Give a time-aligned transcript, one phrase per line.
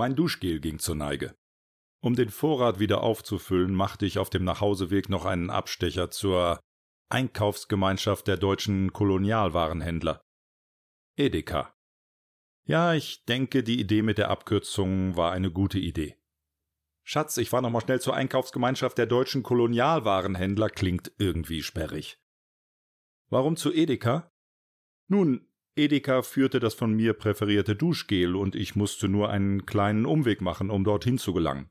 [0.00, 1.34] Mein Duschgel ging zur Neige.
[2.02, 6.58] Um den Vorrat wieder aufzufüllen, machte ich auf dem Nachhauseweg noch einen Abstecher zur
[7.10, 10.22] Einkaufsgemeinschaft der deutschen Kolonialwarenhändler.
[11.18, 11.74] Edeka.
[12.64, 16.16] Ja, ich denke, die Idee mit der Abkürzung war eine gute Idee.
[17.04, 22.18] Schatz, ich fahr noch mal schnell zur Einkaufsgemeinschaft der deutschen Kolonialwarenhändler klingt irgendwie sperrig.
[23.28, 24.32] Warum zu Edeka?
[25.08, 25.46] Nun,
[25.80, 30.70] Edeka führte das von mir präferierte Duschgel und ich musste nur einen kleinen Umweg machen,
[30.70, 31.70] um dorthin zu gelangen.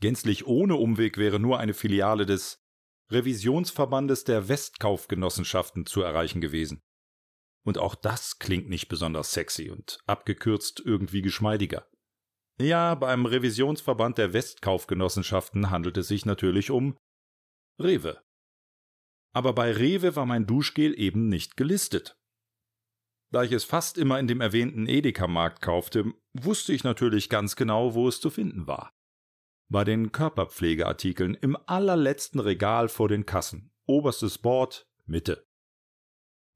[0.00, 2.64] Gänzlich ohne Umweg wäre nur eine Filiale des
[3.10, 6.80] Revisionsverbandes der Westkaufgenossenschaften zu erreichen gewesen.
[7.64, 11.86] Und auch das klingt nicht besonders sexy und abgekürzt irgendwie geschmeidiger.
[12.60, 16.96] Ja, beim Revisionsverband der Westkaufgenossenschaften handelt es sich natürlich um
[17.80, 18.22] Rewe.
[19.34, 22.17] Aber bei Rewe war mein Duschgel eben nicht gelistet.
[23.30, 27.94] Da ich es fast immer in dem erwähnten Edeka-Markt kaufte, wusste ich natürlich ganz genau,
[27.94, 28.94] wo es zu finden war.
[29.70, 35.46] Bei den Körperpflegeartikeln im allerletzten Regal vor den Kassen, oberstes Board, Mitte.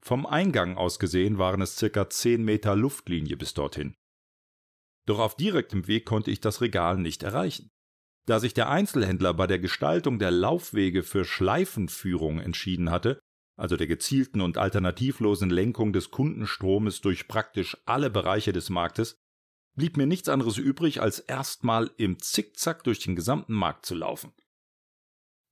[0.03, 3.95] Vom Eingang aus gesehen waren es circa 10 Meter Luftlinie bis dorthin.
[5.05, 7.69] Doch auf direktem Weg konnte ich das Regal nicht erreichen.
[8.25, 13.19] Da sich der Einzelhändler bei der Gestaltung der Laufwege für Schleifenführung entschieden hatte,
[13.55, 19.19] also der gezielten und alternativlosen Lenkung des Kundenstromes durch praktisch alle Bereiche des Marktes,
[19.75, 24.31] blieb mir nichts anderes übrig, als erstmal im Zickzack durch den gesamten Markt zu laufen.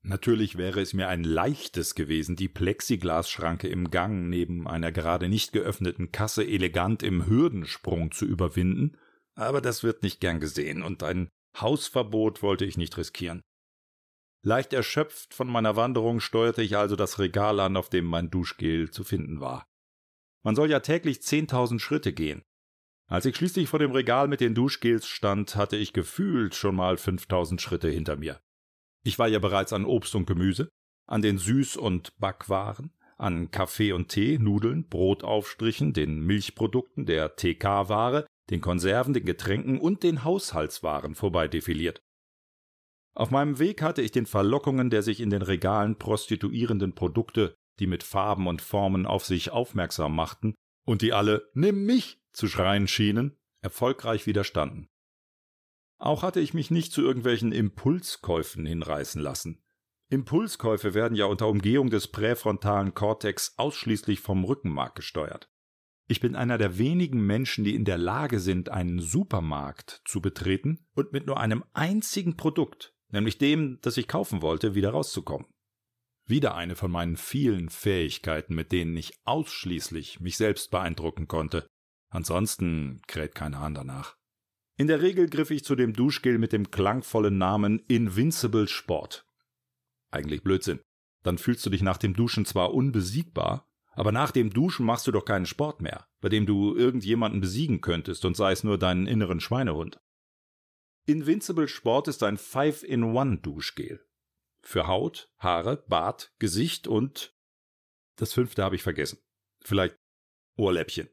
[0.03, 5.53] Natürlich wäre es mir ein leichtes gewesen, die Plexiglasschranke im Gang neben einer gerade nicht
[5.53, 8.97] geöffneten Kasse elegant im Hürdensprung zu überwinden,
[9.35, 13.41] aber das wird nicht gern gesehen und ein Hausverbot wollte ich nicht riskieren.
[14.43, 18.89] Leicht erschöpft von meiner Wanderung steuerte ich also das Regal an, auf dem mein Duschgel
[18.89, 19.67] zu finden war.
[20.43, 22.41] Man soll ja täglich zehntausend Schritte gehen.
[23.07, 26.97] Als ich schließlich vor dem Regal mit den Duschgels stand, hatte ich gefühlt schon mal
[26.97, 28.41] fünftausend Schritte hinter mir.
[29.03, 30.69] Ich war ja bereits an Obst und Gemüse,
[31.07, 38.25] an den Süß- und Backwaren, an Kaffee und Tee, Nudeln, Brotaufstrichen, den Milchprodukten, der TK-Ware,
[38.49, 42.01] den Konserven, den Getränken und den Haushaltswaren vorbeidefiliert.
[43.13, 47.87] Auf meinem Weg hatte ich den Verlockungen der sich in den Regalen prostituierenden Produkte, die
[47.87, 50.55] mit Farben und Formen auf sich aufmerksam machten
[50.85, 54.87] und die alle Nimm mich zu schreien schienen, erfolgreich widerstanden.
[55.97, 59.63] Auch hatte ich mich nicht zu irgendwelchen Impulskäufen hinreißen lassen.
[60.09, 65.49] Impulskäufe werden ja unter Umgehung des präfrontalen Kortex ausschließlich vom Rückenmark gesteuert.
[66.07, 70.85] Ich bin einer der wenigen Menschen, die in der Lage sind, einen Supermarkt zu betreten
[70.93, 75.47] und mit nur einem einzigen Produkt nämlich dem, das ich kaufen wollte, wieder rauszukommen.
[76.25, 81.67] Wieder eine von meinen vielen Fähigkeiten, mit denen ich ausschließlich mich selbst beeindrucken konnte.
[82.09, 84.15] Ansonsten kräht kein Hahn danach.
[84.77, 89.25] In der Regel griff ich zu dem Duschgel mit dem klangvollen Namen Invincible Sport.
[90.09, 90.79] Eigentlich Blödsinn.
[91.23, 95.11] Dann fühlst du dich nach dem Duschen zwar unbesiegbar, aber nach dem Duschen machst du
[95.11, 99.07] doch keinen Sport mehr, bei dem du irgendjemanden besiegen könntest und sei es nur deinen
[99.07, 99.99] inneren Schweinehund.
[101.07, 104.05] Invincible Sport ist ein Five-in-One-Duschgel.
[104.63, 107.35] Für Haut, Haare, Bart, Gesicht und
[108.17, 109.19] das fünfte habe ich vergessen.
[109.63, 109.95] Vielleicht
[110.57, 111.09] Ohrläppchen.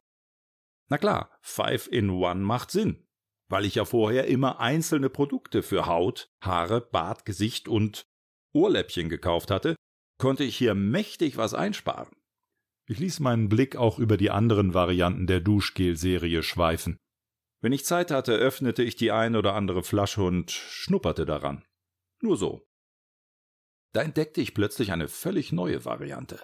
[0.88, 3.06] Na klar, Five-in-One macht Sinn,
[3.49, 8.05] weil ich ja vorher immer einzelne Produkte für Haut, Haare, Bart, Gesicht und
[8.53, 9.75] Ohrläppchen gekauft hatte,
[10.19, 12.15] konnte ich hier mächtig was einsparen.
[12.87, 16.99] Ich ließ meinen Blick auch über die anderen Varianten der Duschgel-Serie schweifen.
[17.60, 21.64] Wenn ich Zeit hatte, öffnete ich die ein oder andere Flasche und schnupperte daran.
[22.20, 22.69] Nur so.
[23.92, 26.41] Da entdeckte ich plötzlich eine völlig neue Variante.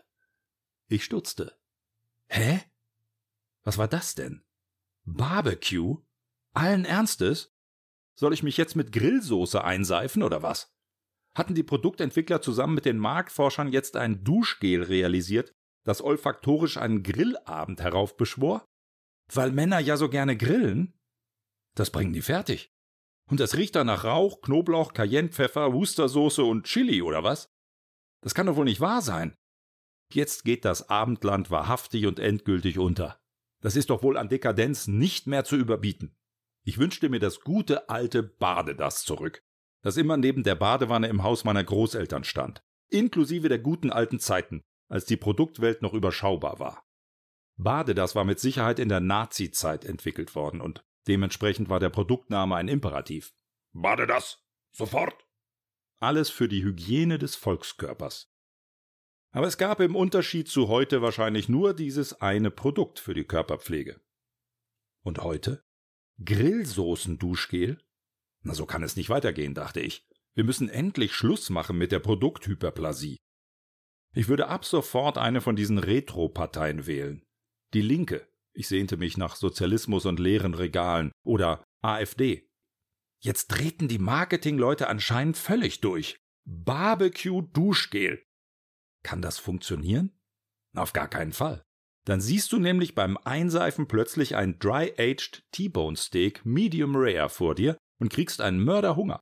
[0.88, 1.56] Ich stutzte.
[2.26, 2.62] Hä?
[3.62, 4.44] Was war das denn?
[5.04, 5.98] Barbecue?
[6.52, 7.54] Allen Ernstes?
[8.14, 10.74] Soll ich mich jetzt mit Grillsoße einseifen oder was?
[11.34, 15.52] Hatten die Produktentwickler zusammen mit den Marktforschern jetzt ein Duschgel realisiert,
[15.84, 18.64] das olfaktorisch einen Grillabend heraufbeschwor?
[19.32, 20.94] Weil Männer ja so gerne grillen?
[21.74, 22.72] Das bringen die fertig.
[23.28, 27.50] Und das riecht dann nach Rauch, Knoblauch, Cayennepfeffer, Wustersoße und Chili oder was?
[28.22, 29.36] Das kann doch wohl nicht wahr sein.
[30.12, 33.20] Jetzt geht das Abendland wahrhaftig und endgültig unter.
[33.60, 36.16] Das ist doch wohl an Dekadenz nicht mehr zu überbieten.
[36.64, 39.42] Ich wünschte mir das gute alte Badedas zurück,
[39.82, 44.62] das immer neben der Badewanne im Haus meiner Großeltern stand, inklusive der guten alten Zeiten,
[44.88, 46.84] als die Produktwelt noch überschaubar war.
[47.56, 52.68] Badedas war mit Sicherheit in der Nazi-Zeit entwickelt worden und Dementsprechend war der Produktname ein
[52.68, 53.34] Imperativ.
[53.72, 54.42] Bade das!
[54.72, 55.26] Sofort!
[56.00, 58.32] Alles für die Hygiene des Volkskörpers.
[59.30, 64.00] Aber es gab im Unterschied zu heute wahrscheinlich nur dieses eine Produkt für die Körperpflege.
[65.02, 65.64] Und heute?
[66.24, 67.78] Grillsoßen-Duschgel?
[68.42, 70.06] Na, so kann es nicht weitergehen, dachte ich.
[70.34, 73.16] Wir müssen endlich Schluss machen mit der Produkthyperplasie.
[74.14, 77.24] Ich würde ab sofort eine von diesen Retro-Parteien wählen.
[77.72, 78.28] Die Linke.
[78.54, 81.10] Ich sehnte mich nach Sozialismus und leeren Regalen.
[81.24, 82.48] Oder AfD.
[83.20, 86.16] Jetzt treten die Marketingleute anscheinend völlig durch.
[86.44, 88.22] Barbecue-Duschgel.
[89.02, 90.12] Kann das funktionieren?
[90.76, 91.64] Auf gar keinen Fall.
[92.04, 97.78] Dann siehst du nämlich beim Einseifen plötzlich ein Dry-Aged T-Bone Steak Medium Rare vor dir
[97.98, 99.20] und kriegst einen Mörderhunger.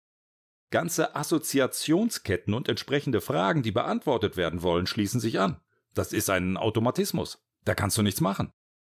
[0.70, 5.61] Ganze Assoziationsketten und entsprechende Fragen, die beantwortet werden wollen, schließen sich an.
[5.94, 7.38] Das ist ein Automatismus.
[7.64, 8.50] Da kannst du nichts machen.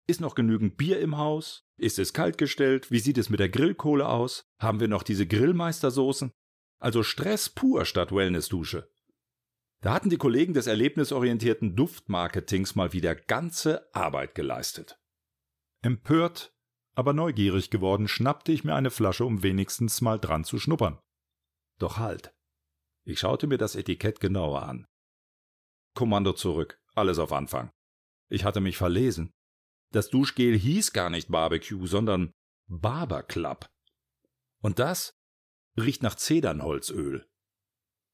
[0.09, 1.67] Ist noch genügend Bier im Haus?
[1.77, 2.89] Ist es kaltgestellt?
[2.89, 4.49] Wie sieht es mit der Grillkohle aus?
[4.57, 6.31] Haben wir noch diese Grillmeistersoßen?
[6.79, 8.91] Also Stress pur statt Wellnessdusche.
[9.81, 14.99] Da hatten die Kollegen des erlebnisorientierten Duftmarketings mal wieder ganze Arbeit geleistet.
[15.83, 16.55] Empört,
[16.95, 20.97] aber neugierig geworden, schnappte ich mir eine Flasche, um wenigstens mal dran zu schnuppern.
[21.77, 22.33] Doch halt.
[23.05, 24.87] Ich schaute mir das Etikett genauer an.
[25.93, 27.69] Kommando zurück, alles auf Anfang.
[28.27, 29.31] Ich hatte mich verlesen.
[29.91, 32.31] Das Duschgel hieß gar nicht Barbecue, sondern
[32.67, 33.69] Barber Club.
[34.61, 35.17] Und das
[35.79, 37.27] riecht nach Zedernholzöl.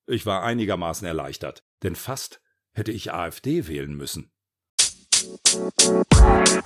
[0.08, 2.42] Ich war einigermaßen erleichtert, denn fast
[2.72, 4.32] hätte ich AfD wählen müssen.
[5.52, 6.66] Musik